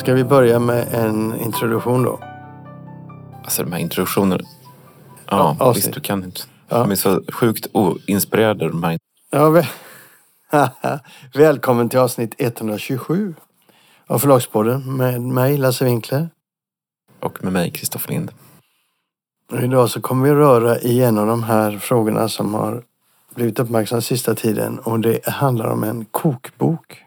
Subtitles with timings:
[0.00, 2.20] Ska vi börja med en introduktion då?
[3.44, 4.44] Alltså de här introduktionerna.
[5.30, 6.40] Ja, Ja, visst du kan inte.
[6.68, 6.78] Ja.
[6.78, 8.98] De är så sjukt oinspirerade de här.
[9.30, 9.66] Ja, väl...
[11.34, 13.34] Välkommen till avsnitt 127
[14.06, 16.28] av Förlagspodden med mig, Lasse Winkler.
[17.20, 18.32] Och med mig, Kristoffer Lind.
[19.52, 22.82] Och idag så kommer vi röra igenom de här frågorna som har
[23.34, 24.78] blivit uppmärksamma sista tiden.
[24.78, 27.04] Och det handlar om en kokbok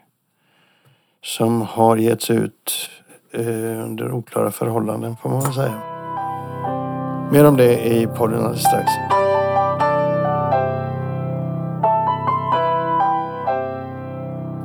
[1.23, 2.89] som har getts ut
[3.31, 5.81] eh, under oklara förhållanden får man väl säga.
[7.31, 8.91] Mer om det i podden alldeles strax.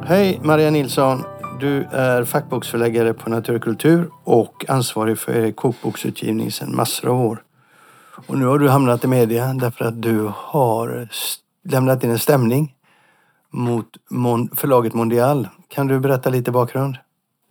[0.08, 1.24] Hej Maria Nilsson.
[1.60, 7.42] Du är fackboksförläggare på Natur och kultur och ansvarig för kokboksutgivning sedan massor av år.
[8.26, 11.08] Och nu har du hamnat i media därför att du har
[11.64, 12.74] lämnat in en stämning
[13.50, 13.86] mot
[14.56, 15.48] förlaget Mondial.
[15.68, 16.96] Kan du berätta lite bakgrund?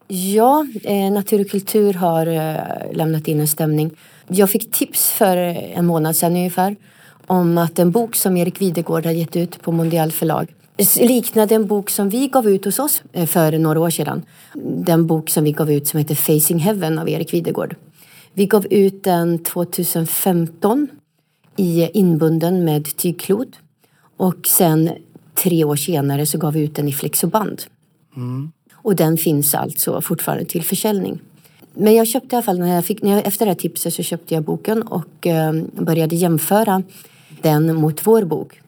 [0.07, 3.91] Ja, eh, Natur och kultur har eh, lämnat in en stämning.
[4.27, 6.75] Jag fick tips för eh, en månad sedan ungefär
[7.27, 10.53] om att en bok som Erik Videgård har gett ut på Mondial förlag
[10.99, 14.23] liknade en bok som vi gav ut hos oss eh, för några år sedan.
[14.63, 17.75] Den bok som vi gav ut som heter Facing Heaven av Erik Videgård.
[18.33, 20.87] Vi gav ut den 2015
[21.55, 23.59] i inbunden med tygklot
[24.17, 24.89] och sen
[25.35, 27.61] tre år senare så gav vi ut den i flexoband.
[28.73, 31.19] Och den finns alltså fortfarande till försäljning.
[31.73, 33.93] Men jag köpte i alla fall, när jag fick, när jag, efter det här tipset
[33.93, 36.83] så köpte jag boken och eh, började jämföra
[37.41, 38.61] den mot vår bok.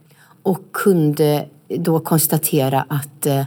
[0.44, 3.44] Och kunde då konstatera att eh,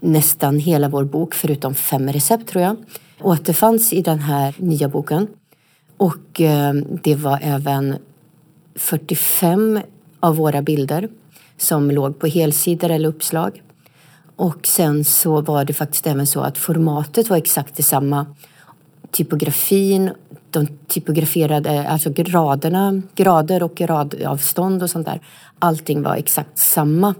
[0.00, 2.76] nästan hela vår bok, förutom fem recept tror jag,
[3.20, 5.26] återfanns i den här nya boken.
[5.96, 7.96] Och eh, det var även
[8.74, 9.80] 45
[10.20, 11.08] av våra bilder
[11.56, 13.62] som låg på helsidor eller uppslag.
[14.36, 18.26] Och sen så var det faktiskt även så att formatet var exakt detsamma.
[19.10, 20.10] Typografin,
[20.50, 25.20] de typograferade, alltså graderna, grader och radavstånd och sånt där.
[25.58, 27.14] Allting var exakt samma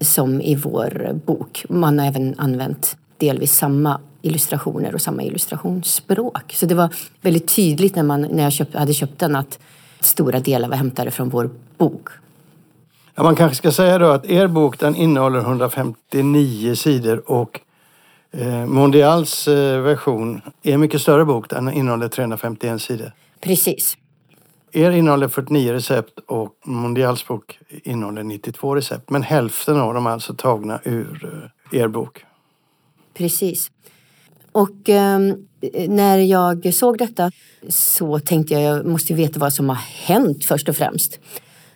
[0.00, 1.64] som i vår bok.
[1.68, 6.52] Man har även använt delvis samma illustrationer och samma illustrationsspråk.
[6.52, 9.58] Så det var väldigt tydligt när, man, när jag köpt, hade köpt den att
[10.00, 12.08] stora delar var hämtade från vår bok.
[13.18, 17.60] Ja, man kanske ska säga då att er bok den innehåller 159 sidor och
[18.30, 21.50] eh, Mondials eh, version är en mycket större bok.
[21.50, 23.12] Den innehåller 351 sidor.
[23.40, 23.96] Precis.
[24.72, 29.10] Er innehåller 49 recept och Mondials bok innehåller 92 recept.
[29.10, 32.24] Men hälften av dem är alltså tagna ur eh, er bok.
[33.14, 33.70] Precis.
[34.52, 35.18] Och eh,
[35.88, 37.30] när jag såg detta
[37.68, 41.20] så tänkte jag jag måste veta vad som har hänt först och främst.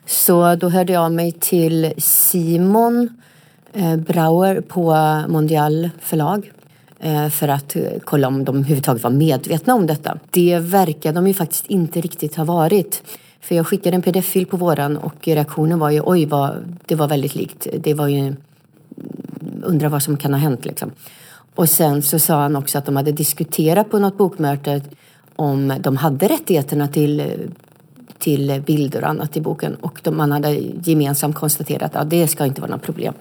[0.07, 3.09] Så då hörde jag av mig till Simon
[3.73, 4.95] eh, Brauer på
[5.29, 6.53] Mondial förlag
[7.01, 10.19] eh, för att eh, kolla om de överhuvudtaget var medvetna om detta.
[10.31, 13.03] Det verkar de ju faktiskt inte riktigt ha varit.
[13.41, 17.09] För jag skickade en pdf-fil på våran och reaktionen var ju oj, vad, det var
[17.09, 17.67] väldigt likt.
[17.79, 18.35] Det var ju
[19.63, 20.91] undrar vad som kan ha hänt liksom.
[21.55, 24.81] Och sen så sa han också att de hade diskuterat på något bokmöte
[25.37, 27.23] om de hade rättigheterna till,
[28.23, 30.51] till bilder och annat i boken och de, man hade
[30.85, 33.15] gemensamt konstaterat att ja, det ska inte vara något problem.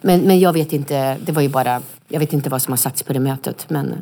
[0.00, 2.76] Men, men jag vet inte, det var ju bara, jag vet inte vad som har
[2.76, 3.94] sagts på det mötet men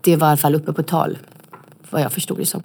[0.00, 1.18] det var i alla fall uppe på tal
[1.90, 2.62] vad jag förstod det som.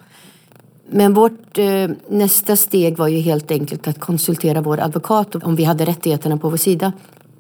[0.92, 5.64] Men vårt eh, nästa steg var ju helt enkelt att konsultera vår advokat om vi
[5.64, 6.92] hade rättigheterna på vår sida.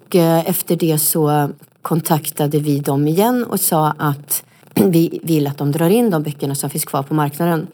[0.05, 1.49] Och, eh, efter det så
[1.81, 4.43] kontaktade vi dem igen och sa att
[4.75, 7.67] vi vill att de drar in de böckerna som finns kvar på marknaden.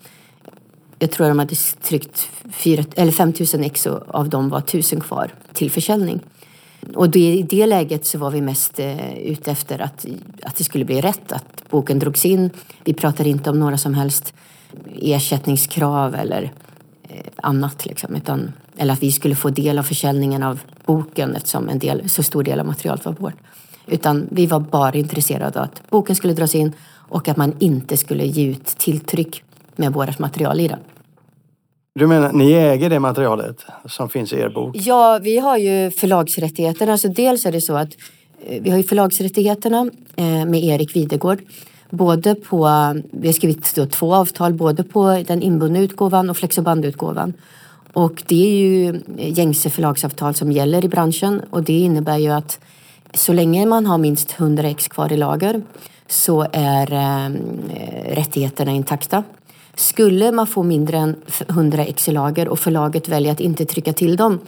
[1.00, 5.02] Jag tror de hade tryckt 4, eller 5 000 ex och av dem var 1000
[5.02, 6.20] kvar till försäljning.
[6.96, 10.06] Och det, i det läget så var vi mest eh, ute efter att,
[10.44, 12.50] att det skulle bli rätt, att boken drogs in.
[12.84, 14.34] Vi pratade inte om några som helst
[15.02, 16.52] ersättningskrav eller
[17.04, 17.86] eh, annat.
[17.86, 22.10] Liksom, utan, eller att vi skulle få del av försäljningen av boken eftersom en del,
[22.10, 23.38] så stor del av materialet var vårt.
[23.88, 27.98] Utan vi var bara intresserade av att boken skulle dras in och att man inte
[27.98, 29.44] skulle ge ut tilltryck
[29.76, 30.80] med vårt material i den.
[32.00, 34.76] Du menar, ni äger det materialet som finns i er bok?
[34.76, 36.92] Ja, vi har ju förlagsrättigheterna.
[36.92, 37.90] Alltså dels är det så att
[38.46, 41.42] eh, vi har ju förlagsrättigheterna eh, med Erik Videgård.
[41.90, 42.58] Både på,
[43.12, 47.34] vi har skrivit två avtal, både på den inbundna utgåvan och flexobandutgåvan.
[47.94, 52.60] Och det är ju gängse förlagsavtal som gäller i branschen och det innebär ju att
[53.14, 55.62] så länge man har minst 100 ex kvar i lager
[56.08, 57.30] så är eh,
[58.16, 59.24] rättigheterna intakta.
[59.76, 61.16] Skulle man få mindre än
[61.50, 64.40] 100 exilager och förlaget väljer att inte trycka till dem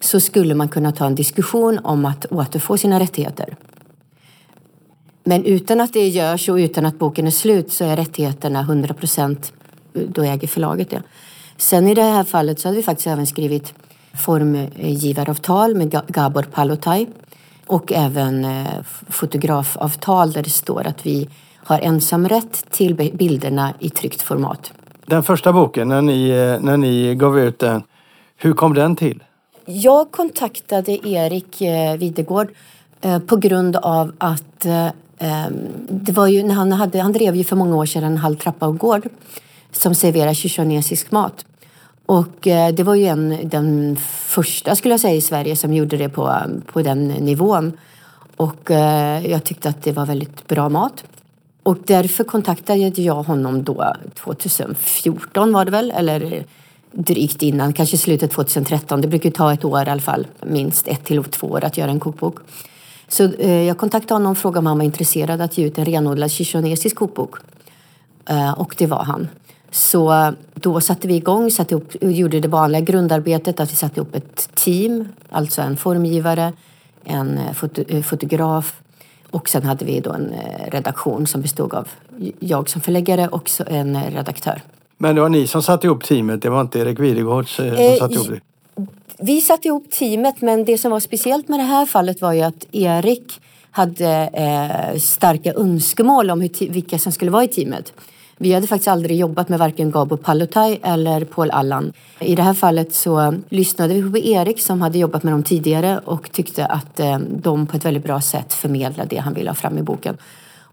[0.00, 3.56] så skulle man kunna ta en diskussion om att återfå sina rättigheter.
[5.24, 8.94] Men utan att det görs och utan att boken är slut så är rättigheterna 100
[8.94, 9.52] procent,
[9.94, 11.02] eh, då äger förlaget det.
[11.56, 13.74] Sen i det här fallet så hade vi faktiskt även skrivit
[14.14, 17.06] formgivaravtal med Gabor Palotai
[17.66, 18.66] och även eh,
[19.08, 21.28] fotografavtal där det står att vi
[21.68, 24.72] har ensamrätt till bilderna i tryckt format.
[25.06, 27.82] Den första boken, när ni, eh, när ni gav ut den,
[28.36, 29.22] hur kom den till?
[29.64, 32.48] Jag kontaktade Erik eh, Videgård
[33.26, 34.66] på grund av att
[35.88, 38.36] det var ju när han, hade, han drev ju för många år sedan en halv
[38.36, 39.08] trappa och gård
[39.72, 41.44] som serverar shishonesisk mat.
[42.08, 45.96] Och eh, det var ju en, den första skulle jag säga i Sverige som gjorde
[45.96, 46.34] det på,
[46.72, 47.72] på den nivån.
[48.36, 51.04] Och eh, jag tyckte att det var väldigt bra mat.
[51.68, 56.44] Och därför kontaktade jag honom då 2014 var det väl, eller
[56.92, 59.00] drygt innan, kanske slutet 2013.
[59.00, 61.90] Det brukar ta ett år i alla fall, minst ett till två år att göra
[61.90, 62.38] en kokbok.
[63.08, 65.84] Så eh, jag kontaktade honom och frågade om han var intresserad att ge ut en
[65.84, 67.36] renodlad shishonesisk kokbok.
[68.28, 69.28] Eh, och det var han.
[69.70, 74.14] Så då satte vi igång, satte upp, gjorde det vanliga grundarbetet att vi satte upp
[74.14, 76.52] ett team, alltså en formgivare,
[77.04, 78.80] en eh, foto, eh, fotograf
[79.30, 81.88] och sen hade vi då en eh, redaktion som bestod av
[82.38, 84.62] jag som förläggare och en redaktör.
[84.96, 88.14] Men det var ni som satte ihop teamet, det var inte Erik Videgård som satte
[88.14, 88.40] ihop det?
[89.20, 92.42] Vi satte ihop teamet men det som var speciellt med det här fallet var ju
[92.42, 93.40] att Erik
[93.70, 97.92] hade eh, starka önskemål om hur, vilka som skulle vara i teamet.
[98.40, 101.92] Vi hade faktiskt aldrig jobbat med varken Gabo Palotai eller Paul Allan.
[102.20, 106.00] I det här fallet så lyssnade vi på Erik som hade jobbat med dem tidigare
[106.04, 109.54] och tyckte att eh, de på ett väldigt bra sätt förmedlade det han ville ha
[109.54, 110.16] fram i boken.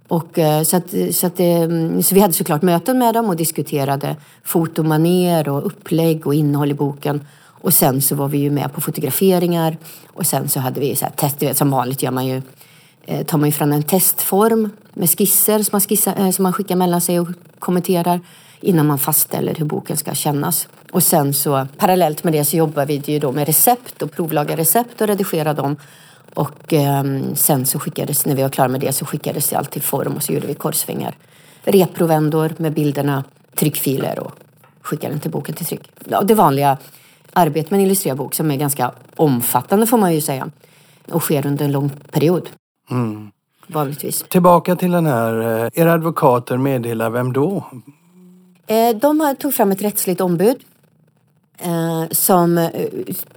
[0.07, 3.35] Och, eh, så, att, så, att, eh, så vi hade såklart möten med dem och
[3.35, 7.27] diskuterade fotomaner och upplägg och innehåll i boken.
[7.62, 9.77] Och sen så var vi ju med på fotograferingar
[10.13, 12.41] och sen så hade vi så här test, som vanligt gör man ju
[13.07, 16.53] Eh, tar man ju fram en testform med skisser som man, skissar, eh, som man
[16.53, 17.27] skickar mellan sig och
[17.59, 18.19] kommenterar
[18.61, 20.67] innan man fastställer hur boken ska kännas.
[20.91, 24.57] Och sen så parallellt med det så jobbar vi ju då med recept och provlagar
[24.57, 25.75] recept och redigerar dem.
[26.33, 27.03] Och eh,
[27.33, 30.13] sen så skickades, när vi var klara med det så skickades det allt till form
[30.13, 31.17] och så gjorde vi korsvingar.
[31.63, 33.23] Reprovändor med bilderna,
[33.55, 34.31] tryckfiler och
[34.81, 35.91] skickade den till boken till tryck.
[36.09, 36.77] Ja, det vanliga
[37.33, 40.49] arbetet med en illustrerad bok som är ganska omfattande får man ju säga
[41.11, 42.49] och sker under en lång period.
[42.91, 43.31] Mm.
[43.67, 44.25] Vanligtvis.
[44.29, 47.65] Tillbaka till den här, eh, era advokater meddelar vem då?
[48.67, 50.57] Eh, de tog fram ett rättsligt ombud
[51.57, 52.69] eh, som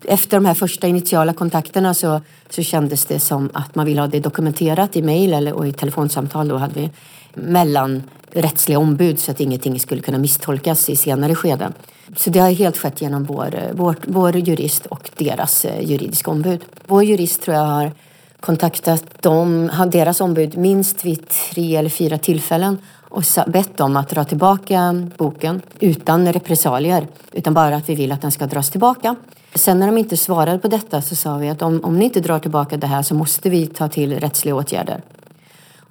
[0.04, 4.08] efter de här första initiala kontakterna så, så kändes det som att man ville ha
[4.08, 6.90] det dokumenterat i mejl eller och i telefonsamtal då hade vi
[7.34, 8.02] mellan
[8.32, 11.72] rättsliga ombud så att ingenting skulle kunna misstolkas i senare skeden.
[12.16, 16.64] Så det har helt skett genom vår, vår, vår jurist och deras juridiska ombud.
[16.86, 17.92] Vår jurist tror jag har
[18.40, 22.78] kontaktat dem, deras ombud minst vid tre eller fyra tillfällen
[23.10, 27.06] och bett dem att dra tillbaka boken utan repressalier.
[27.32, 29.16] Utan bara att vi vill att den ska dras tillbaka.
[29.54, 32.20] Sen när de inte svarade på detta så sa vi att om, om ni inte
[32.20, 35.02] drar tillbaka det här så måste vi ta till rättsliga åtgärder.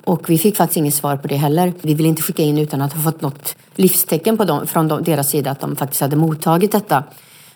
[0.04, 1.74] Och vi fick faktiskt inget svar på det heller.
[1.82, 5.30] Vi ville inte skicka in utan att ha fått något livstecken på dem, från deras
[5.30, 7.04] sida att de faktiskt hade mottagit detta.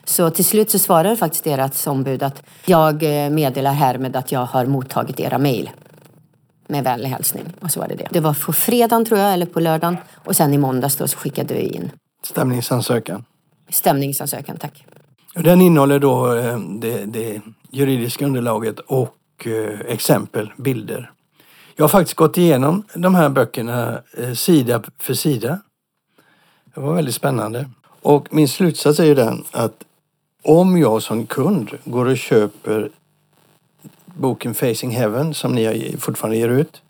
[0.03, 4.45] Så till slut så svarade faktiskt deras ombud att jag eh, meddelar härmed att jag
[4.45, 5.69] har mottagit era mejl.
[6.68, 7.45] Med vänlig hälsning.
[7.59, 8.07] Och så var det det.
[8.11, 9.97] Det var på fredagen tror jag, eller på lördagen.
[10.16, 11.92] Och sen i måndags då så skickade vi in.
[12.23, 13.26] Stämningsansökan.
[13.69, 14.85] Stämningsansökan, tack.
[15.35, 21.11] Den innehåller då eh, det, det juridiska underlaget och eh, exempel, bilder.
[21.76, 24.02] Jag har faktiskt gått igenom de här böckerna
[24.35, 25.59] sida för sida.
[26.76, 27.69] Det var väldigt spännande.
[28.02, 29.83] Och min slutsats är ju den att
[30.42, 32.90] om jag som kund går och köper
[34.06, 36.81] boken Facing Heaven som ni fortfarande ger ut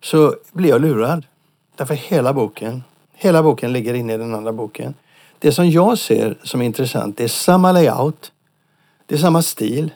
[0.00, 1.26] så blir jag lurad.
[1.76, 2.82] Därför hela boken,
[3.14, 4.94] hela boken ligger inne i den andra boken.
[5.38, 8.32] Det som jag ser som är intressant, det är samma layout,
[9.06, 9.90] det är samma stil.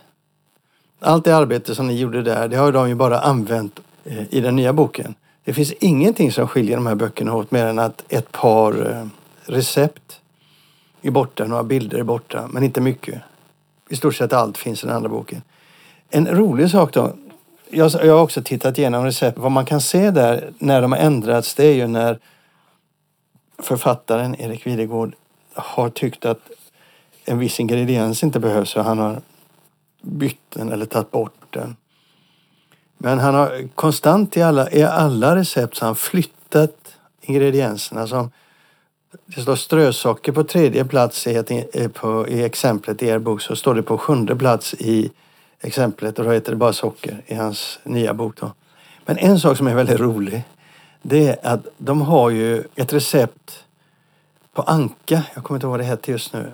[1.00, 4.40] Allt det arbete som ni gjorde där, det har de ju bara använt eh, i
[4.40, 5.14] den nya boken.
[5.44, 9.06] Det finns ingenting som skiljer de här böckerna åt mer än att ett par eh,
[9.46, 10.20] recept
[11.06, 13.22] är borta, några bilder är borta, men inte mycket.
[13.88, 15.42] I stort sett allt finns i den andra boken.
[16.10, 17.12] En rolig sak då.
[17.70, 19.38] Jag, jag har också tittat igenom recept.
[19.38, 22.18] Vad man kan se där när de har ändrats det är ju när
[23.58, 25.14] författaren Erik Videgård
[25.54, 26.50] har tyckt att
[27.24, 29.20] en viss ingrediens inte behövs och han har
[30.02, 31.76] bytt den eller tagit bort den.
[32.98, 38.30] Men han har konstant i alla, i alla recept så han flyttat ingredienserna som
[39.26, 43.56] det står strösocker på tredje plats i, ett, på, i exemplet i er bok så
[43.56, 45.10] står det på sjunde plats i
[45.60, 48.40] exemplet och då heter det bara socker i hans nya bok.
[48.40, 48.52] Då.
[49.06, 50.44] Men en sak som är väldigt rolig
[51.02, 53.64] det är att de har ju ett recept
[54.54, 55.22] på anka.
[55.34, 56.52] Jag kommer inte ihåg vad det heter just nu.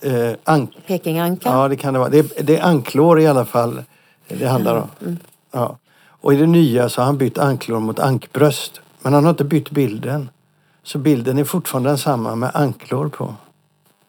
[0.00, 1.48] Eh, ank Pekinganka.
[1.48, 2.08] ja, det kan det vara.
[2.08, 3.82] Det är, det är anklår i alla fall
[4.28, 5.18] det handlar om.
[5.50, 5.78] Ja.
[6.06, 8.80] Och i det nya så har han bytt anklår mot ankbröst.
[9.02, 10.28] Men han har inte bytt bilden.
[10.84, 13.34] Så bilden är fortfarande densamma med anklår på.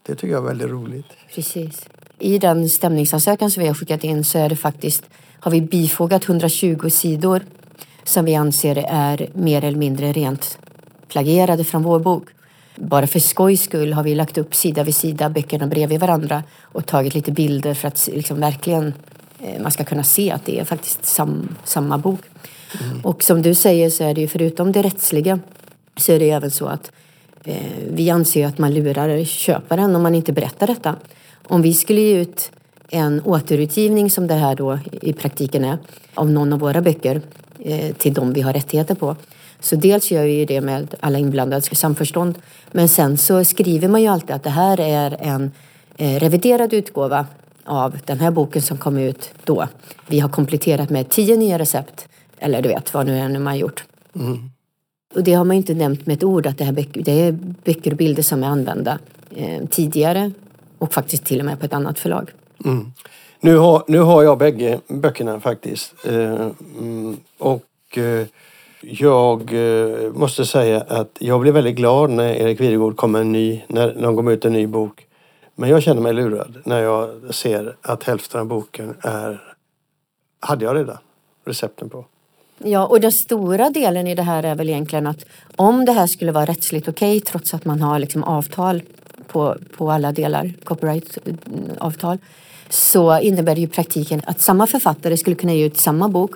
[0.05, 1.05] Det tycker jag är väldigt roligt.
[1.35, 1.85] Precis.
[2.19, 5.03] I den stämningsansökan som vi har skickat in så är det faktiskt,
[5.39, 7.41] har vi bifogat 120 sidor
[8.03, 10.57] som vi anser är mer eller mindre rent
[11.07, 12.27] plagierade från vår bok.
[12.75, 16.85] Bara för skojs skull har vi lagt upp sida vid sida böckerna bredvid varandra och
[16.85, 18.93] tagit lite bilder för att liksom verkligen
[19.39, 22.21] eh, man ska kunna se att det är faktiskt sam, samma bok.
[23.03, 25.39] Och som du säger så är det ju förutom det rättsliga
[25.97, 26.91] så är det även så att
[27.43, 27.55] eh,
[27.91, 30.95] vi anser att man lurar köparen om man inte berättar detta.
[31.47, 32.51] Om vi skulle ge ut
[32.89, 35.77] en återutgivning som det här då i praktiken är
[36.13, 37.21] av någon av våra böcker
[37.59, 39.15] eh, till de vi har rättigheter på.
[39.59, 42.37] Så dels gör vi ju det med alla inblandade samförstånd
[42.71, 45.51] men sen så skriver man ju alltid att det här är en
[45.97, 47.25] eh, reviderad utgåva
[47.65, 49.67] av den här boken som kom ut då.
[50.07, 53.55] Vi har kompletterat med tio nya recept eller du vet vad nu är man har
[53.55, 53.83] gjort.
[54.15, 54.49] Mm.
[55.15, 57.31] Och det har man inte nämnt med ett ord att det, här det är
[57.65, 60.31] böcker och bilder som är använda eh, tidigare
[60.77, 62.31] och faktiskt till och med på ett annat förlag.
[62.65, 62.91] Mm.
[63.39, 65.93] Nu har, nu har jag bägge böckerna faktiskt.
[66.05, 66.47] Eh,
[66.79, 68.27] mm, och eh,
[68.81, 73.31] jag eh, måste säga att jag blev väldigt glad när Erik Videgård kom med en
[73.31, 75.07] ny, när de kom ut en ny bok.
[75.55, 79.55] Men jag känner mig lurad när jag ser att hälften av boken är,
[80.39, 80.97] hade jag redan
[81.45, 82.05] recepten på.
[82.57, 86.07] Ja, och den stora delen i det här är väl egentligen att om det här
[86.07, 88.81] skulle vara rättsligt okej trots att man har liksom avtal
[89.27, 92.19] på, på alla delar, copyrightavtal, eh,
[92.69, 96.31] så innebär det ju i praktiken att samma författare skulle kunna ge ut samma bok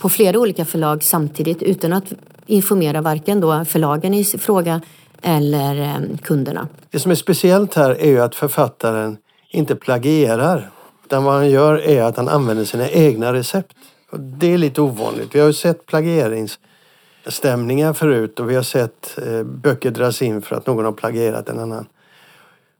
[0.00, 2.12] på flera olika förlag samtidigt utan att
[2.46, 4.80] informera varken då förlagen i fråga
[5.22, 6.68] eller eh, kunderna.
[6.90, 9.16] Det som är speciellt här är ju att författaren
[9.50, 10.70] inte plagierar.
[11.04, 13.76] Utan vad han gör är att han använder sina egna recept.
[14.12, 15.34] Det är lite ovanligt.
[15.34, 20.56] Vi har ju sett plagieringsstämningar förut och vi har sett eh, böcker dras in för
[20.56, 21.86] att någon har plagierat en annan.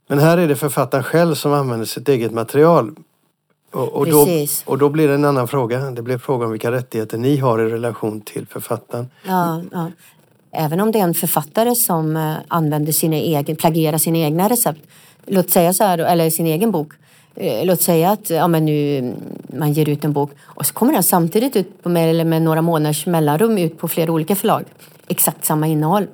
[0.08, 2.94] Men här är det författaren själv som använder sitt eget material.
[3.72, 4.26] Och, och, då,
[4.64, 5.90] och då blir det en annan fråga.
[5.90, 9.10] Det blir fråga om vilka rättigheter ni har i relation till författaren.
[9.26, 9.90] Ja, ja.
[10.52, 14.80] Även om det är en författare som eh, använder sina egen, plagierar sina egna recept.
[15.26, 16.92] Låt säga så här, eller sin egen bok.
[17.34, 19.14] Eh, Låt säga att ja, men nu,
[19.58, 22.42] man ger ut en bok och så kommer den samtidigt ut på, med, eller med
[22.42, 24.64] några månaders mellanrum ut på flera olika förlag.
[25.08, 26.06] Exakt samma innehåll.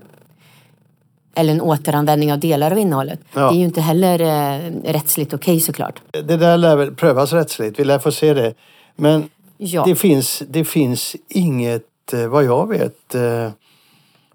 [1.35, 3.21] Eller en återanvändning av delar av innehållet.
[3.35, 3.41] Ja.
[3.41, 6.03] Det är ju inte heller eh, rättsligt okej såklart.
[6.11, 7.81] Det där lär väl prövas rättsligt.
[7.81, 8.55] Vi lär få se det.
[8.97, 9.85] Men Ja.
[9.87, 13.51] det, finns, det finns inget, eh, vad jag vet, eh,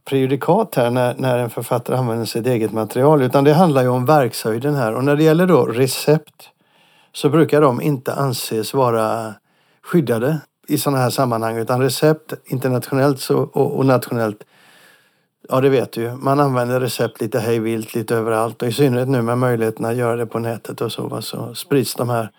[0.06, 3.22] prejudikat här när, när en författare använder sitt eget material.
[3.22, 4.94] Utan det handlar ju om verkshöjden här.
[4.96, 6.50] Och när det gäller då recept
[7.14, 9.34] så brukar de inte anses vara
[9.84, 11.58] skyddade i sådana här sammanhang.
[11.58, 14.44] Utan recept internationellt så, och, och nationellt
[15.50, 16.12] Ja, det vet du ju.
[16.16, 20.16] Man använder recept lite hejvilt lite överallt och i synnerhet nu med möjligheten att göra
[20.16, 22.32] det på nätet och så, så sprids de här.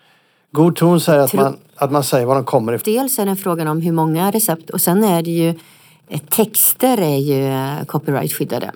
[0.51, 2.93] God ton säger att man, att man säger var de kommer ifrån.
[2.93, 5.59] Dels är det frågan om hur många recept och sen är det ju
[6.07, 8.71] eh, texter är ju eh, copyrightskyddade.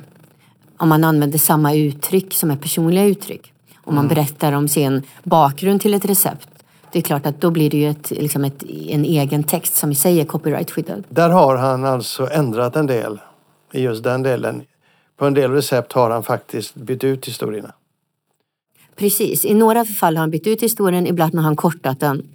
[0.77, 3.53] Om man använder samma uttryck som är personliga uttryck.
[3.87, 6.49] Om man berättar om sin bakgrund till ett recept.
[6.91, 9.91] Det är klart att då blir det ju ett, liksom ett, en egen text som
[9.91, 11.03] i sig är copyrightskyddad.
[11.09, 13.19] Där har han alltså ändrat en del
[13.73, 14.61] i just den delen.
[15.17, 17.73] På en del recept har han faktiskt bytt ut historierna.
[18.95, 22.27] Precis, i några fall har han bytt ut historien, ibland har han kortat den.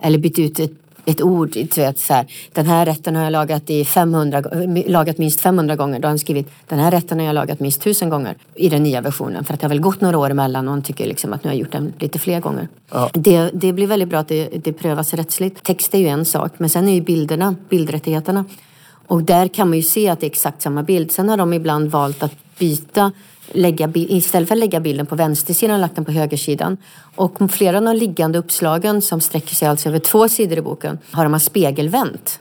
[0.00, 0.72] Eller bytt ut ett,
[1.04, 1.50] ett ord.
[1.50, 5.40] Du vet, så här, den här rätten har jag lagat, i 500, gå- lagat minst
[5.40, 5.98] 500 gånger.
[5.98, 8.82] Då har han skrivit den här rätten har jag lagat minst 1000 gånger i den
[8.82, 9.44] nya versionen.
[9.44, 11.50] För att det har väl gått några år emellan och han tycker liksom att nu
[11.50, 12.68] har jag gjort den lite fler gånger.
[12.90, 13.10] Ja.
[13.12, 15.62] Det, det blir väldigt bra att det, det prövas rättsligt.
[15.62, 18.44] Text är ju en sak, men sen är ju bilderna, bildrättigheterna.
[19.06, 21.12] Och där kan man ju se att det är exakt samma bild.
[21.12, 23.12] Sen har de ibland valt att byta,
[23.54, 26.76] lägga, istället för att lägga bilden på vänstersidan, lagt den på högersidan.
[27.14, 30.98] Och flera av de liggande uppslagen som sträcker sig alltså över två sidor i boken
[31.10, 32.40] har de spegelvänt.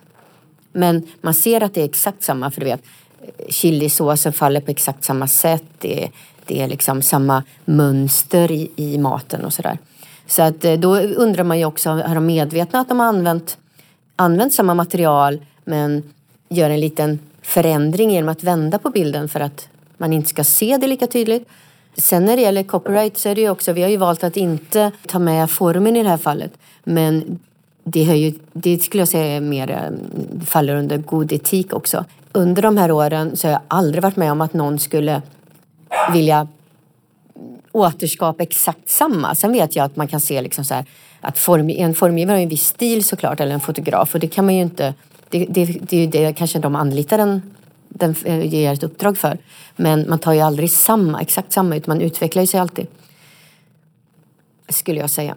[0.74, 2.82] Men man ser att det är exakt samma, för du vet,
[3.50, 5.63] chilisåsen faller på exakt samma sätt.
[5.80, 6.12] Det är,
[6.46, 9.77] det är liksom samma mönster i, i maten och sådär.
[10.27, 13.58] Så att eh, då undrar man ju också, är de medvetna att de har använt,
[14.15, 16.03] använt samma material men
[16.50, 19.68] gör en liten förändring genom att vända på bilden för att
[20.01, 21.48] man inte ska se det lika tydligt.
[21.98, 24.38] Sen när det gäller copyright så är det ju också, vi har ju valt att
[24.38, 26.51] inte ta med formen i det här fallet.
[26.84, 27.39] Men
[27.84, 32.05] det, ju, det skulle jag säga är mer, mm, faller under god etik också.
[32.31, 35.22] Under de här åren så har jag aldrig varit med om att någon skulle
[36.13, 36.48] vilja
[37.72, 39.36] återskapa exakt samma.
[39.36, 40.86] Sen vet jag att man kan se liksom så här,
[41.22, 44.46] att form, en formgivare har en viss stil såklart, eller en fotograf och det kan
[44.46, 44.93] man ju inte
[45.29, 47.41] det, det, det är ju det kanske de anlitar en
[47.93, 49.38] den eh, ger jag ett uppdrag för.
[49.75, 52.88] Men man tar ju aldrig samma, exakt samma utan man utvecklar ju sig alltid.
[54.69, 55.36] Skulle jag säga.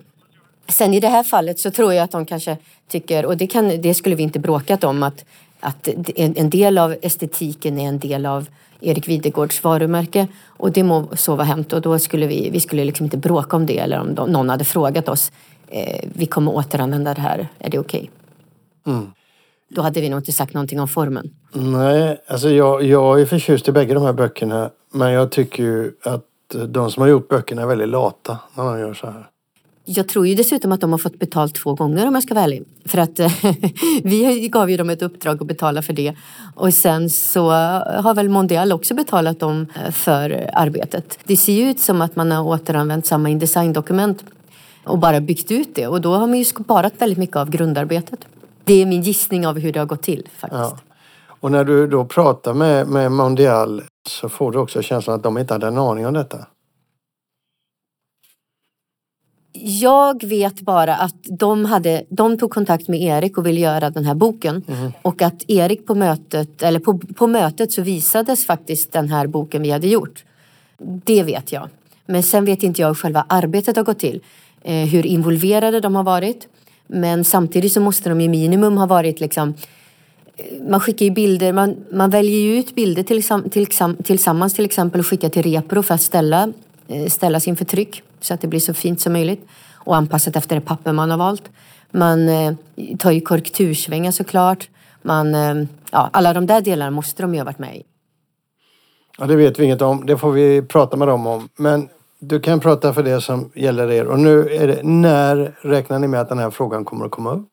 [0.68, 2.56] Sen i det här fallet så tror jag att de kanske
[2.88, 5.24] tycker, och det, kan, det skulle vi inte bråkat om, att,
[5.60, 8.46] att en, del av estetiken är en del av
[8.80, 12.84] Erik Videgårds varumärke och det må så vara hänt och då skulle vi, vi skulle
[12.84, 15.32] liksom inte bråka om det eller om någon hade frågat oss
[15.68, 18.10] eh, vi kommer återanvända det här, är det okej?
[18.82, 18.94] Okay?
[18.94, 19.10] Mm.
[19.68, 21.30] Då hade vi nog inte sagt någonting om formen.
[21.52, 25.92] Nej, alltså jag, jag är förtjust i bägge de här böckerna men jag tycker ju
[26.02, 26.24] att
[26.68, 29.28] de som har gjort böckerna är väldigt lata när de gör så här.
[29.86, 32.44] Jag tror ju dessutom att de har fått betalt två gånger om jag ska vara
[32.44, 32.62] ärlig.
[32.84, 33.20] För att
[34.02, 36.14] vi gav ju dem ett uppdrag att betala för det.
[36.54, 41.18] Och sen så har väl Mondial också betalat dem eh, för arbetet.
[41.24, 44.24] Det ser ju ut som att man har återanvänt samma Indesign-dokument
[44.84, 45.86] och bara byggt ut det.
[45.86, 48.20] Och då har man ju sparat väldigt mycket av grundarbetet.
[48.64, 50.60] Det är min gissning av hur det har gått till faktiskt.
[50.60, 50.78] Ja.
[51.40, 55.38] Och när du då pratar med, med Mondial så får du också känslan att de
[55.38, 56.46] inte hade en aning om detta?
[59.66, 64.04] Jag vet bara att de, hade, de tog kontakt med Erik och ville göra den
[64.04, 64.62] här boken.
[64.68, 64.92] Mm.
[65.02, 69.62] Och att Erik på mötet, eller på, på mötet så visades faktiskt den här boken
[69.62, 70.24] vi hade gjort.
[70.78, 71.68] Det vet jag.
[72.06, 74.22] Men sen vet inte jag hur själva arbetet har gått till.
[74.62, 76.48] Eh, hur involverade de har varit.
[76.86, 79.54] Men samtidigt så måste de ju minimum ha varit liksom
[80.36, 83.66] eh, man skickar ju bilder, man, man väljer ju ut bilder till, till,
[84.04, 86.52] tillsammans till exempel och skickar till Repro för att ställa,
[86.88, 89.46] eh, ställas inför tryck så att det blir så fint som möjligt
[89.84, 91.50] och anpassat efter det papper man har valt.
[91.90, 92.54] Man eh,
[92.98, 94.68] tar ju korrektursvängar såklart.
[95.02, 95.54] Man, eh,
[95.90, 97.82] ja, alla de där delarna måste de ju ha varit med i.
[99.18, 100.06] Ja, det vet vi inget om.
[100.06, 101.48] Det får vi prata med dem om.
[101.56, 101.88] Men
[102.28, 104.04] du kan prata för det som gäller er.
[104.06, 107.32] Och nu är det, när räknar ni med att den här frågan kommer att komma
[107.32, 107.48] upp?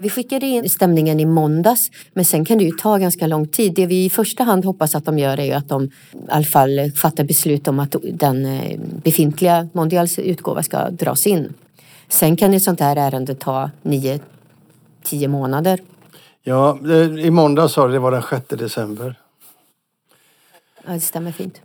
[0.00, 3.74] Vi skickade in stämningen i måndags, men sen kan det ju ta ganska lång tid.
[3.74, 5.90] Det vi i första hand hoppas att de gör är ju att de i
[6.28, 11.54] alla fall fattar beslut om att den eh, befintliga Mondials utgåva ska dras in.
[12.08, 14.20] Sen kan ett sånt här ärende ta nio,
[15.02, 15.80] tio månader.
[16.42, 16.78] Ja,
[17.18, 19.14] i måndag sa du det var den 6 december.
[20.86, 21.60] Ja, det stämmer fint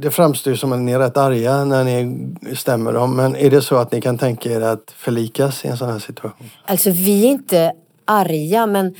[0.00, 3.16] det framstår som att ni är rätt arga när ni stämmer dem.
[3.16, 5.98] Men är det så att ni kan tänka er att förlikas i en sån här
[5.98, 6.50] situation?
[6.64, 7.72] Alltså vi är inte
[8.04, 8.94] arga men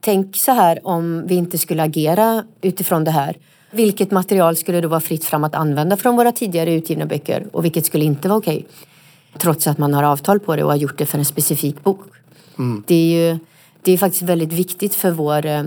[0.00, 3.36] tänk så här om vi inte skulle agera utifrån det här.
[3.70, 7.64] Vilket material skulle då vara fritt fram att använda från våra tidigare utgivna böcker och
[7.64, 8.66] vilket skulle inte vara okej?
[9.38, 12.00] Trots att man har avtal på det och har gjort det för en specifik bok.
[12.58, 12.82] Mm.
[12.86, 13.38] Det är ju
[13.82, 15.62] det är faktiskt väldigt viktigt för vår eh,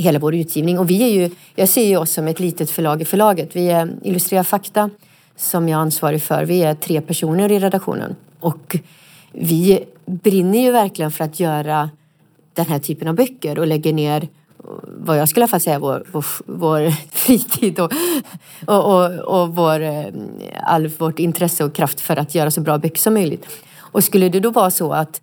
[0.00, 0.78] hela vår utgivning.
[0.78, 3.56] Och vi är ju, jag ser ju oss som ett litet förlag i förlaget.
[3.56, 4.90] Vi är Illustrera Fakta
[5.36, 6.44] som jag är ansvarig för.
[6.44, 8.16] Vi är tre personer i redaktionen.
[8.40, 8.76] Och
[9.32, 11.90] vi brinner ju verkligen för att göra
[12.54, 14.28] den här typen av böcker och lägger ner
[14.84, 17.92] vad jag skulle i alla fall säga vår, vår, vår fritid och,
[18.66, 20.06] och, och, och vår, eh,
[20.62, 23.46] all vårt intresse och kraft för att göra så bra böcker som möjligt.
[23.76, 25.20] Och skulle det då vara så att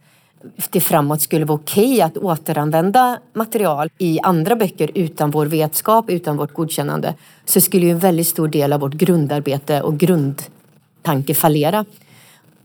[0.69, 6.10] det framåt skulle vara okej okay att återanvända material i andra böcker utan vår vetskap,
[6.10, 7.13] utan vårt godkännande,
[7.45, 11.86] så skulle ju en väldigt stor del av vårt grundarbete och grundtanke fallera.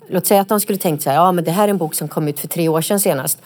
[0.08, 1.94] Låt säga att de skulle tänkt så här, ja men det här är en bok
[1.94, 3.42] som kom ut för tre år sedan senast.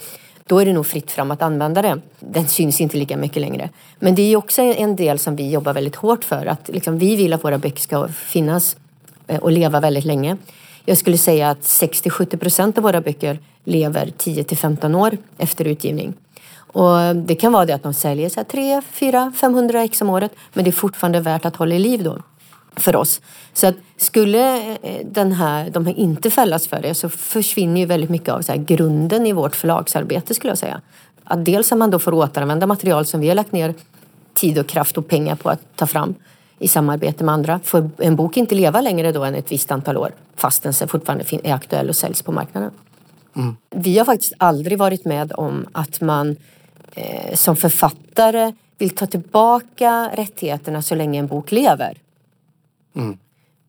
[0.46, 2.00] Då är det nog fritt fram att använda det.
[2.20, 3.70] Den syns inte lika mycket längre.
[3.98, 6.46] Men det är också en del som vi jobbar väldigt hårt för.
[6.46, 8.76] Att liksom, vi vill att våra böcker ska finnas
[9.26, 10.36] eh, och leva väldigt länge.
[10.88, 15.64] Jag skulle säga att 60-70 procent av våra böcker lever 10 till 15 år efter
[15.64, 16.14] utgivning.
[16.56, 20.32] Och det kan vara det att de säljer så 3, 4, 500 ex om året
[20.52, 22.18] men det är fortfarande värt att hålla i liv då
[22.76, 23.20] för oss.
[23.52, 27.86] Så att skulle eh, den här, de här inte fällas för det så försvinner ju
[27.86, 30.80] väldigt mycket av så grunden i vårt förlagsarbete skulle jag säga.
[31.24, 33.74] Att dels att man då får återanvända material som vi har lagt ner
[34.34, 36.14] tid och kraft och pengar på att ta fram
[36.58, 37.60] i samarbete med andra.
[37.64, 41.24] Får en bok inte leva längre då än ett visst antal år fast den fortfarande
[41.30, 42.70] är aktuell och säljs på marknaden.
[43.36, 43.56] Mm.
[43.70, 46.36] Vi har faktiskt aldrig varit med om att man
[46.92, 51.98] eh, som författare vill ta tillbaka rättigheterna så länge en bok lever.
[52.96, 53.18] Mm.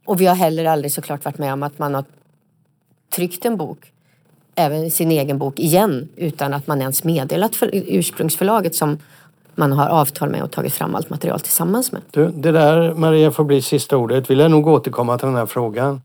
[0.05, 2.05] Och vi har heller aldrig såklart varit med om att man har
[3.15, 3.91] tryckt en bok,
[4.55, 8.99] även sin egen bok igen, utan att man ens meddelat för ursprungsförlaget som
[9.57, 12.01] man har avtal med och tagit fram allt material tillsammans med.
[12.11, 14.29] Du, det där Maria får bli sista ordet.
[14.29, 16.01] Vi lär nog återkomma till den här frågan.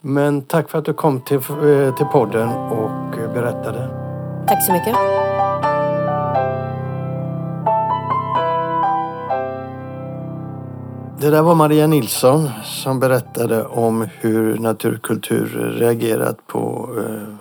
[0.00, 3.88] Men tack för att du kom till, eh, till podden och berättade.
[4.46, 4.96] Tack så mycket.
[11.20, 17.37] Det där var Maria Nilsson som berättade om hur Naturkultur reagerat på eh, eh,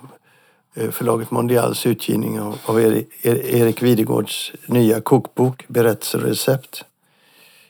[0.78, 6.86] Eh, förlaget Mondials utgivning av, av Erik Videgårds nya kokbok Berättelser och recept.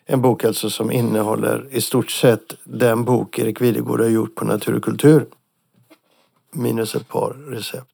[0.05, 4.45] En bok alltså som innehåller i stort sett den bok Erik Videgård har gjort på
[4.45, 5.25] natur och kultur.
[6.51, 7.91] Minus ett par recept.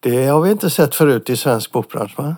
[0.00, 2.36] Det har vi inte sett förut i svensk bokbransch va?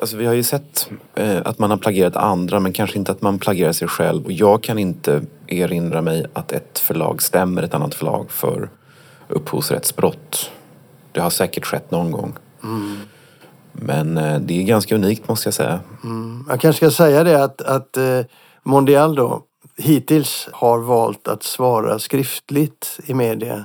[0.00, 3.22] Alltså, vi har ju sett eh, att man har plagierat andra men kanske inte att
[3.22, 4.24] man plagierar sig själv.
[4.24, 8.68] Och jag kan inte erinra mig att ett förlag stämmer ett annat förlag för
[9.32, 10.50] upphovsrättsbrott.
[11.12, 12.32] Det har säkert skett någon gång.
[12.62, 12.96] Mm.
[13.72, 15.80] Men eh, det är ganska unikt måste jag säga.
[16.04, 16.44] Mm.
[16.48, 18.20] Jag kanske ska säga det att, att eh,
[18.62, 19.42] Mondial då
[19.76, 23.64] hittills har valt att svara skriftligt i media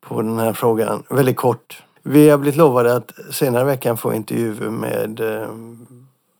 [0.00, 1.02] på den här frågan.
[1.10, 1.82] Väldigt kort.
[2.02, 5.48] Vi har blivit lovade att senare i veckan få intervjuer med eh,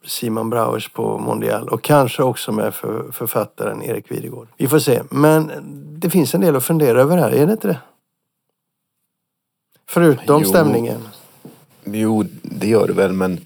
[0.07, 2.75] Simon Brauers på Mondial och kanske också med
[3.13, 4.49] författaren Erik Videgård.
[4.57, 5.03] Vi får se.
[5.11, 5.53] Men
[5.99, 7.79] det finns en del att fundera över här, är det inte det?
[9.95, 11.09] Förutom jo, stämningen.
[11.85, 13.41] Jo, det gör det väl men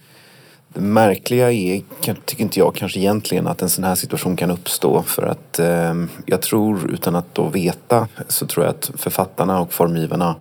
[0.68, 5.02] det märkliga är, tycker inte jag kanske egentligen, att en sån här situation kan uppstå.
[5.02, 5.94] För att eh,
[6.26, 10.36] jag tror, utan att då veta, så tror jag att författarna och formgivarna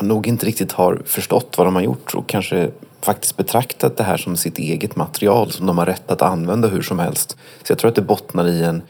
[0.00, 2.70] nog inte riktigt har förstått vad de har gjort och kanske
[3.00, 6.82] faktiskt betraktat det här som sitt eget material som de har rätt att använda hur
[6.82, 7.36] som helst.
[7.62, 8.82] Så jag tror att det bottnar i en,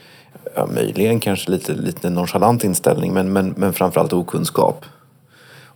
[0.54, 4.84] ja, möjligen kanske lite, lite nonchalant inställning men, men, men framförallt okunskap.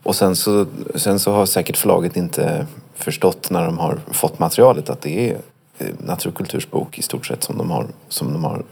[0.02, 4.90] Och sen så, sen så har säkert förlaget inte förstått när de har fått materialet
[4.90, 5.38] att det är
[5.78, 8.62] eh, naturkultursbok i stort sett som de har, som de har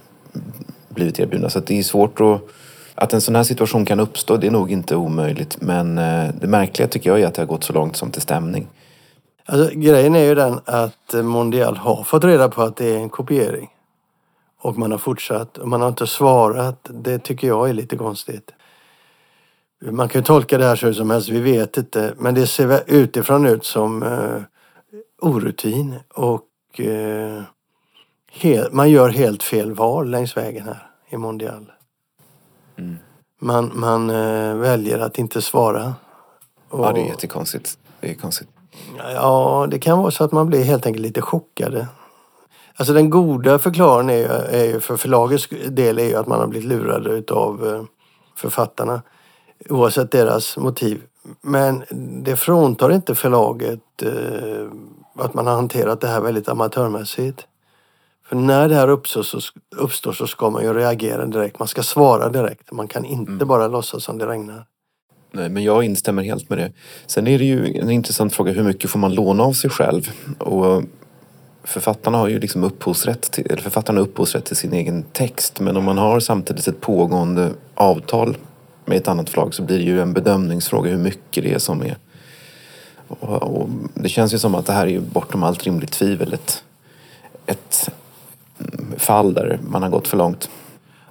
[0.88, 1.51] blivit erbjudna.
[1.51, 2.40] Så det är svårt att
[3.01, 5.61] att en sån här situation kan uppstå, det är nog inte omöjligt.
[5.61, 8.23] Men eh, det märkliga tycker jag är att det har gått så långt som till
[8.23, 8.69] stämning.
[9.47, 13.09] Alltså, grejen är ju den att Mondial har fått reda på att det är en
[13.09, 13.71] kopiering.
[14.61, 15.59] Och man har fortsatt.
[15.59, 16.79] Och man har inte svarat.
[16.83, 18.51] Det tycker jag är lite konstigt.
[19.85, 22.14] Man kan ju tolka det här så som helst, vi vet inte.
[22.19, 24.43] Men det ser utifrån ut som uh,
[25.19, 26.47] orutin och
[26.81, 27.43] uh,
[28.31, 31.73] helt, man gör helt fel val längs vägen här i Mondial.
[32.77, 32.97] Mm.
[33.38, 35.95] Man, man uh, väljer att inte svara.
[36.69, 37.79] Och, ja, det är jättekonstigt.
[38.01, 38.49] Det är konstigt.
[39.14, 41.88] Ja, det kan vara så att man blir helt enkelt lite chockade.
[42.77, 46.69] Alltså den goda förklaringen är är för förlagets del är ju att man har blivit
[46.69, 47.87] lurade utav
[48.37, 49.03] författarna
[49.68, 51.03] oavsett deras motiv.
[51.40, 51.85] Men
[52.25, 54.66] det fråntar inte förlaget eh,
[55.14, 57.46] att man har hanterat det här väldigt amatörmässigt.
[58.29, 59.40] För när det här uppstår så,
[59.77, 61.59] uppstår så ska man ju reagera direkt.
[61.59, 62.73] Man ska svara direkt.
[62.73, 63.49] Man kan inte mm.
[63.49, 64.64] bara låtsas som det regnar.
[65.33, 66.73] Nej, men jag instämmer helt med det.
[67.07, 70.11] Sen är det ju en intressant fråga, hur mycket får man låna av sig själv?
[70.38, 70.83] Och
[71.64, 75.61] författarna har ju liksom upphovsrätt till, eller författarna har upphovsrätt till sin egen text.
[75.61, 78.37] Men om man har samtidigt ett pågående avtal
[78.85, 81.83] med ett annat förlag så blir det ju en bedömningsfråga hur mycket det är som
[81.83, 81.97] är.
[83.09, 86.33] Och, och det känns ju som att det här är ju bortom allt rimligt tvivel
[86.33, 86.64] ett,
[87.47, 87.90] ett
[88.97, 90.51] fall där man har gått för långt.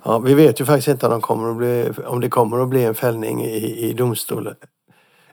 [0.04, 2.70] Ja, vi vet ju faktiskt inte om, de kommer att bli, om det kommer att
[2.70, 4.56] bli en fällning i, i domstolen.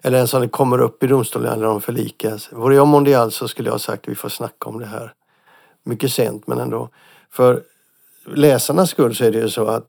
[0.03, 2.49] Eller ens om det kommer upp i domstolen eller om de förlikas.
[2.53, 5.13] Vore jag mondial så skulle jag ha sagt att vi får snacka om det här.
[5.85, 6.89] Mycket sent men ändå.
[7.31, 7.63] För
[8.35, 9.89] läsarnas skull så är det ju så att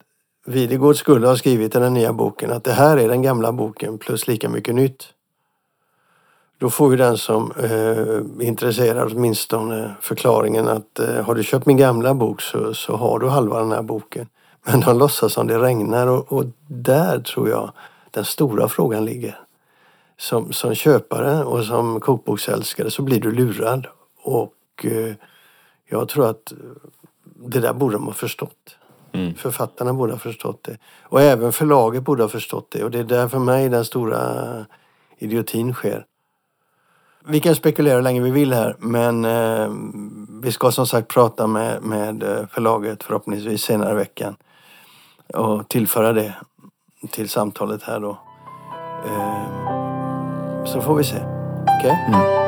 [0.49, 3.97] Videgård skulle ha skrivit i den nya boken att det här är den gamla boken
[3.97, 5.13] plus lika mycket nytt.
[6.57, 11.65] Då får ju den som eh, är intresserad åtminstone förklaringen att eh, har du köpt
[11.65, 14.27] min gamla bok så, så har du halva den här boken.
[14.65, 17.71] Men de låtsas som det regnar och, och där tror jag
[18.11, 19.39] den stora frågan ligger.
[20.17, 23.87] Som, som köpare och som kokboksälskare så blir du lurad
[24.23, 25.13] och eh,
[25.85, 26.57] jag tror att eh,
[27.23, 28.76] det där borde de ha förstått.
[29.17, 29.35] Mm.
[29.35, 30.77] Författarna borde ha förstått det.
[31.03, 32.83] Och även förlaget borde ha förstått det.
[32.83, 34.19] Och det är där för mig den stora
[35.17, 36.05] idiotin sker.
[37.29, 39.69] Vi kan spekulera hur länge vi vill här men eh,
[40.41, 44.35] vi ska som sagt prata med, med eh, förlaget förhoppningsvis senare i veckan.
[45.33, 46.35] Och tillföra det
[47.11, 48.19] till samtalet här då.
[49.05, 51.15] Eh, så får vi se.
[51.15, 51.91] Okej?
[51.91, 51.95] Okay?
[52.07, 52.46] Mm.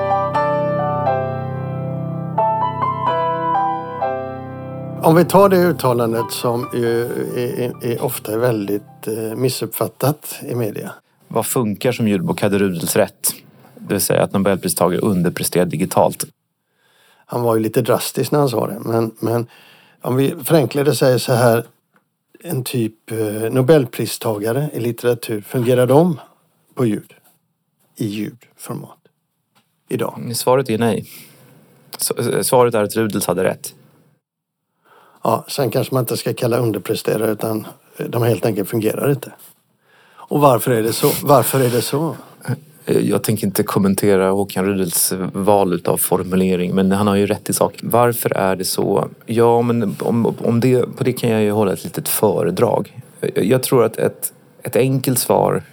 [5.04, 10.56] Om vi tar det uttalandet som är, är, är ofta är väldigt eh, missuppfattat i
[10.56, 10.92] media.
[11.28, 13.34] Vad funkar som ljudbok hade Rudels rätt?
[13.76, 16.26] Det vill säga att Nobelpristagare underpresterar digitalt.
[17.26, 18.80] Han var ju lite drastisk när han sa det.
[18.80, 19.48] Men, men
[20.02, 21.66] om vi förenklar det säger så här.
[22.44, 26.20] En typ eh, Nobelpristagare i litteratur, fungerar de
[26.76, 27.14] på ljud?
[28.00, 28.98] i ljudformat
[29.90, 30.32] idag?
[30.36, 31.06] Svaret är nej.
[32.42, 33.74] Svaret är att Rudels hade rätt.
[35.30, 37.68] Ja, sen kanske man inte ska kalla underpresterare utan
[38.08, 39.32] de helt enkelt fungerar inte.
[40.12, 41.12] Och varför är det så?
[41.24, 42.16] Varför är det så?
[42.86, 47.50] Eh, jag tänker inte kommentera Håkan Rydels val av formulering men han har ju rätt
[47.50, 47.80] i sak.
[47.84, 49.08] Varför är det så?
[49.26, 53.02] Ja, men om, om det, på det kan jag ju hålla ett litet föredrag.
[53.22, 55.64] Eh, jag- tror att ett, ett enkelt svar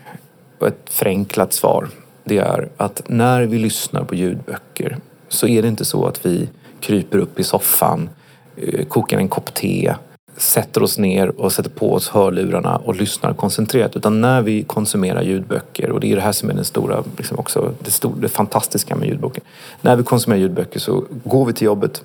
[0.59, 1.89] och ett förenklat svar
[2.25, 6.49] det är att när vi lyssnar på ljudböcker så är det inte så att vi
[6.81, 8.09] kryper upp i soffan,
[8.57, 9.95] Eh, kokar en kopp te,
[10.37, 13.97] sätter oss ner och sätter på oss hörlurarna och lyssnar koncentrerat.
[13.97, 17.39] Utan när vi konsumerar ljudböcker, och det är det här som är den stora, liksom
[17.39, 19.45] också, det, stor, det fantastiska med ljudboken.
[19.81, 22.05] När vi konsumerar ljudböcker så går vi till jobbet,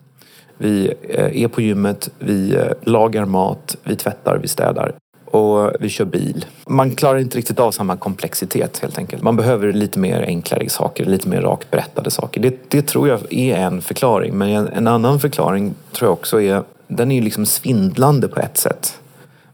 [0.57, 4.93] vi eh, är på gymmet, vi eh, lagar mat, vi tvättar, vi städar
[5.31, 6.45] och vi kör bil.
[6.67, 9.23] Man klarar inte riktigt av samma komplexitet helt enkelt.
[9.23, 12.41] Man behöver lite mer enklare saker, lite mer rakt berättade saker.
[12.41, 14.37] Det, det tror jag är en förklaring.
[14.37, 18.57] Men en, annan förklaring tror jag också är, den är ju liksom svindlande på ett
[18.57, 18.99] sätt.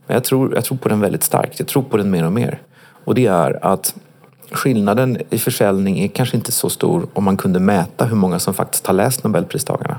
[0.08, 1.60] Men jag tror, jag tror på den väldigt starkt.
[1.60, 2.62] Jag tror på den mer och mer.
[3.04, 3.96] Och det är att
[4.52, 8.54] skillnaden i försäljning är kanske inte så stor om man kunde mäta hur många som
[8.54, 9.98] faktiskt har läst Nobelpristagarna.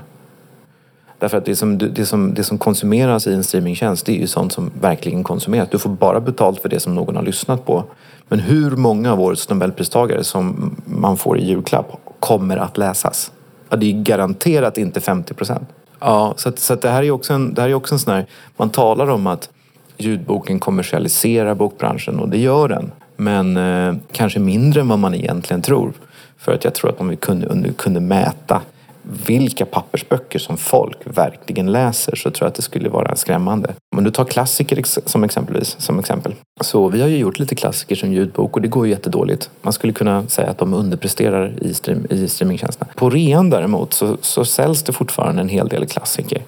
[1.19, 4.27] Därför att det som, det, som, det som konsumeras i en streamingtjänst det är ju
[4.27, 5.69] sånt som verkligen konsumeras.
[5.71, 7.83] Du får bara betalt för det som någon har lyssnat på.
[8.27, 13.31] Men hur många av årets Nobelpristagare som man får i julklapp kommer att läsas?
[13.69, 15.69] Ja, det är garanterat inte 50 procent.
[15.99, 17.99] Ja, så, att, så att det här är också en, det här är också en
[17.99, 18.25] sån här...
[18.57, 19.49] Man talar om att
[19.97, 22.91] ljudboken kommersialiserar bokbranschen och det gör den.
[23.15, 25.93] Men eh, kanske mindre än vad man egentligen tror.
[26.37, 28.61] För att jag tror att om vi kunde, om vi kunde mäta
[29.01, 33.73] vilka pappersböcker som folk verkligen läser så tror jag att det skulle vara skrämmande.
[33.95, 36.35] Om du tar klassiker som exempelvis, som exempel.
[36.61, 39.49] Så vi har ju gjort lite klassiker som ljudbok och det går ju jättedåligt.
[39.61, 42.91] Man skulle kunna säga att de underpresterar i, stream, i streamingtjänsterna.
[42.95, 46.43] På rean däremot så, så säljs det fortfarande en hel del klassiker.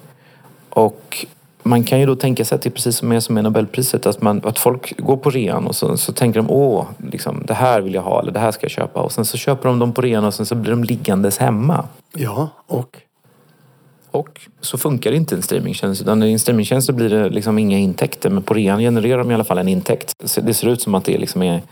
[0.68, 1.26] Och
[1.62, 4.06] man kan ju då tänka sig att det är precis som med, som med Nobelpriset.
[4.06, 7.54] Att, man, att folk går på rean och så, så tänker de åh, liksom, det
[7.54, 9.00] här vill jag ha eller det här ska jag köpa.
[9.00, 11.84] Och sen så köper de dem på rean och sen så blir de liggandes hemma.
[12.14, 12.96] Ja, och?
[14.10, 16.02] Och så funkar inte en streamingtjänst.
[16.02, 18.30] Utan i en streamingtjänst så blir det liksom inga intäkter.
[18.30, 20.14] Men på rean genererar de i alla fall en intäkt.
[20.24, 21.62] Så Det ser ut som att det liksom är,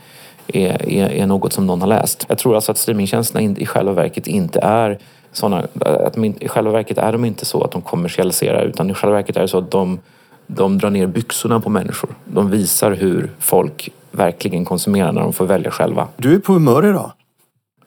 [0.47, 2.25] är, är, är något som någon har läst.
[2.27, 4.99] Jag tror alltså att streamingtjänsterna in- i själva verket inte är
[5.31, 8.93] sådana, att de, i själva verket är de inte så att de kommersialiserar utan i
[8.93, 9.99] själva verket är det så att de,
[10.47, 12.09] de drar ner byxorna på människor.
[12.25, 16.07] De visar hur folk verkligen konsumerar när de får välja själva.
[16.17, 17.11] Du är på humör idag.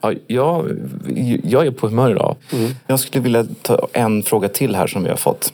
[0.01, 0.71] Ja, jag,
[1.43, 2.35] jag är på humör idag.
[2.87, 5.53] Jag skulle vilja ta en fråga till här som vi har fått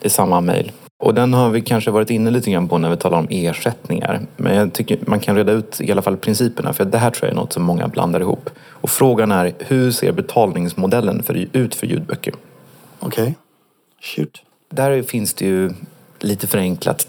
[0.00, 0.72] i samma mejl.
[0.98, 4.20] Och den har vi kanske varit inne lite grann på när vi talar om ersättningar.
[4.36, 7.24] Men jag tycker man kan reda ut i alla fall principerna för det här tror
[7.28, 8.50] jag är något som många blandar ihop.
[8.58, 12.34] Och frågan är hur ser betalningsmodellen för, ut för ljudböcker?
[13.00, 13.34] Okej.
[14.00, 14.42] Shoot.
[14.70, 15.70] Där finns det ju
[16.20, 17.08] lite förenklat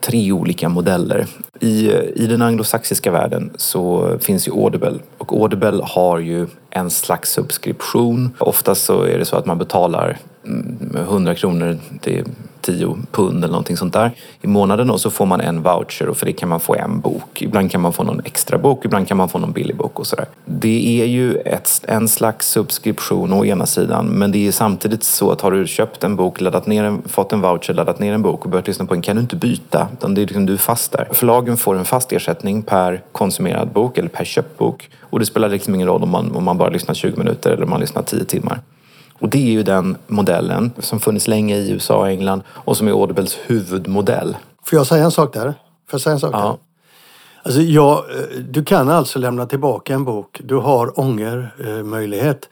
[0.00, 1.26] tre olika modeller.
[1.60, 7.32] I, I den anglosaxiska världen så finns ju Audible och Audible har ju en slags
[7.32, 8.30] subskription.
[8.38, 12.24] Oftast så är det så att man betalar mm, 100 kronor till
[12.64, 16.16] 10 pund eller någonting sånt där i månaden och så får man en voucher och
[16.16, 17.42] för det kan man få en bok.
[17.42, 20.06] Ibland kan man få någon extra bok, ibland kan man få någon billig bok och
[20.06, 20.26] sådär.
[20.44, 25.30] Det är ju ett, en slags subskription å ena sidan men det är samtidigt så
[25.30, 28.22] att har du köpt en bok, laddat ner en, fått en voucher, laddat ner en
[28.22, 29.88] bok och börjat lyssna på den kan du inte byta.
[29.92, 31.08] Utan det är liksom, du är fast där.
[31.12, 35.48] Förlagen får en fast ersättning per konsumerad bok eller per köpt bok och det spelar
[35.48, 38.02] liksom ingen roll om man, om man bara lyssnar 20 minuter eller om man lyssnar
[38.02, 38.60] 10 timmar.
[39.18, 42.88] Och det är ju den modellen som funnits länge i USA och England och som
[42.88, 44.36] är Audibles huvudmodell.
[44.64, 45.42] Får jag säga en sak där?
[45.42, 45.54] Får
[45.90, 46.58] jag säga en sak Ja.
[47.42, 50.40] Alltså, ja, eh, du kan alltså lämna tillbaka en bok.
[50.44, 52.48] Du har ångermöjlighet.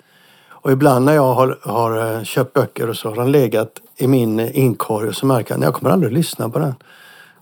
[0.49, 4.07] Och ibland när jag har, har eh, köpt böcker och så har den legat i
[4.07, 6.75] min eh, inkorg och så märker jag att jag kommer aldrig lyssna på den.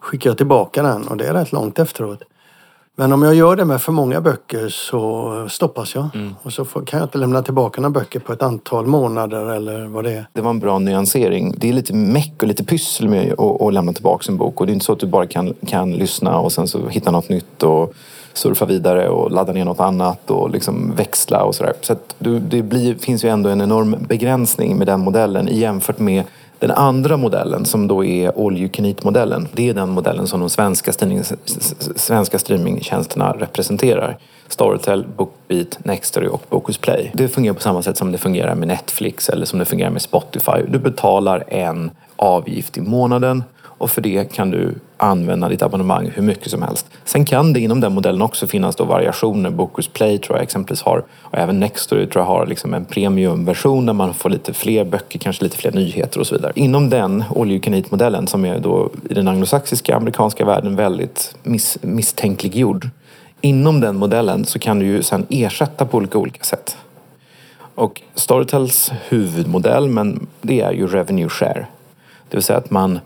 [0.00, 2.22] Skickar jag tillbaka den och det är rätt långt efteråt.
[2.96, 6.09] Men om jag gör det med för många böcker så stoppas jag.
[6.42, 9.87] Och så får, kan jag inte lämna tillbaka några böcker på ett antal månader eller
[9.87, 10.26] vad det är.
[10.33, 11.55] Det var en bra nyansering.
[11.57, 14.61] Det är lite meck och lite pyssel med att, att lämna tillbaka en bok.
[14.61, 17.11] Och det är inte så att du bara kan, kan lyssna och sen så hitta
[17.11, 17.94] något nytt och
[18.33, 21.72] surfa vidare och ladda ner något annat och liksom växla och sådär.
[21.81, 25.98] Så att du, det blir, finns ju ändå en enorm begränsning med den modellen jämfört
[25.98, 26.24] med
[26.61, 29.49] den andra modellen som då är all you can eat-modellen.
[29.53, 31.23] Det är den modellen som de svenska, streaming,
[31.96, 34.18] svenska streamingtjänsterna representerar.
[34.49, 37.11] Storytel, Bookbeat, Nextory och Bokus Play.
[37.14, 40.03] Det fungerar på samma sätt som det fungerar med Netflix eller som det fungerar med
[40.03, 40.62] Spotify.
[40.68, 43.44] Du betalar en avgift i månaden
[43.80, 46.86] och för det kan du använda ditt abonnemang hur mycket som helst.
[47.04, 49.50] Sen kan det inom den modellen också finnas då variationer.
[49.50, 53.86] Bokus Play tror jag exempelvis har och även Nextory tror jag har liksom en premiumversion
[53.86, 56.52] där man får lite fler böcker, kanske lite fler nyheter och så vidare.
[56.54, 61.36] Inom den All You Can Eat-modellen som är då i den anglosaxiska amerikanska världen väldigt
[61.42, 62.88] miss, misstänkliggjord.
[63.40, 66.76] Inom den modellen så kan du ju sen ersätta på olika, olika sätt.
[67.74, 71.66] Och Storytels huvudmodell men det är ju revenue share.
[72.28, 72.98] Det vill säga att man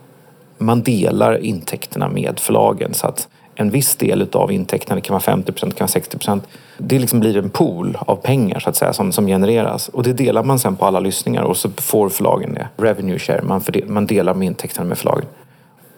[0.58, 5.22] man delar intäkterna med förlagen så att en viss del av intäkterna, det kan vara
[5.22, 6.44] 50 det kan vara 60 procent,
[6.78, 10.12] det liksom blir en pool av pengar så att säga som, som genereras och det
[10.12, 12.68] delar man sen på alla lyssningar och så får förlagen det.
[12.76, 15.26] Revenue share, man, fördel, man delar med intäkterna med förlagen.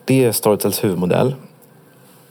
[0.04, 1.34] Det är Storytels huvudmodell.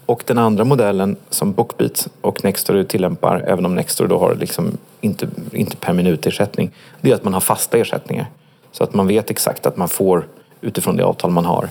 [0.05, 4.77] Och den andra modellen som Bookbeat och Nextory tillämpar, även om Nextory då har liksom
[5.01, 8.25] inte, inte per minut ersättning, det är att man har fasta ersättningar.
[8.71, 10.27] Så att man vet exakt att man får
[10.61, 11.69] utifrån det avtal man har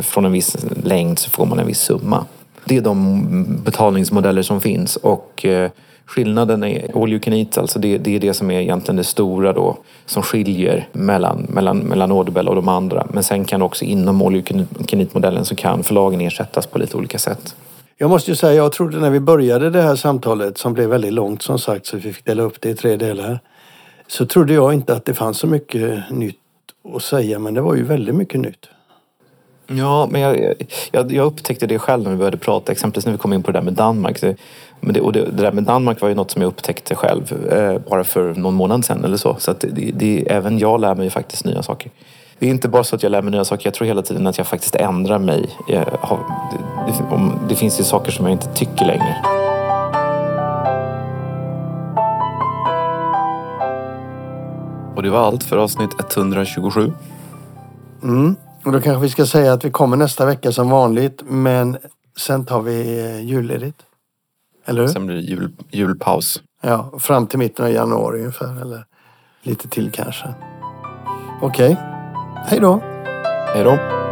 [0.00, 2.24] från en viss längd så får man en viss summa.
[2.64, 5.70] Det är de betalningsmodeller som finns och eh,
[6.06, 9.04] skillnaden är all you can eat, alltså det, det, är det som är egentligen det
[9.04, 9.76] stora då
[10.06, 13.06] som skiljer mellan, mellan, mellan Audible och de andra.
[13.10, 14.42] Men sen kan också inom all you
[14.86, 17.56] can eat-modellen så kan förlagen ersättas på lite olika sätt.
[17.98, 21.12] Jag måste ju säga, jag trodde när vi började det här samtalet som blev väldigt
[21.12, 23.40] långt som sagt så vi fick dela upp det i tre delar.
[24.06, 26.36] Så trodde jag inte att det fanns så mycket nytt
[26.94, 28.66] att säga men det var ju väldigt mycket nytt.
[29.66, 30.54] Ja, men jag,
[30.92, 33.50] jag, jag, upptäckte det själv när vi började prata, exempelvis när vi kom in på
[33.50, 34.20] det där med Danmark.
[34.20, 34.36] Det,
[34.80, 37.90] det, och det, det där med Danmark var ju något som jag upptäckte själv eh,
[37.90, 39.36] bara för någon månad sedan eller så.
[39.38, 41.90] Så att det, det, även jag lär mig faktiskt nya saker.
[42.38, 44.26] Det är inte bara så att jag lär mig nya saker, jag tror hela tiden
[44.26, 45.48] att jag faktiskt ändrar mig.
[46.00, 46.18] Har,
[47.10, 49.16] om, det finns ju saker som jag inte tycker längre.
[54.96, 56.92] Och det var allt för avsnitt 127.
[58.02, 58.36] Mm.
[58.66, 61.78] Och då kanske vi ska säga att vi kommer nästa vecka som vanligt men
[62.16, 63.82] sen tar vi eh, julledigt.
[64.64, 64.88] Eller hur?
[64.88, 66.42] Sen blir det jul, julpaus.
[66.60, 68.84] Ja, fram till mitten av januari ungefär eller
[69.42, 70.34] lite till kanske.
[71.42, 71.72] Okej.
[71.72, 71.84] Okay.
[72.46, 72.80] Hej då.
[73.54, 74.05] Hej då.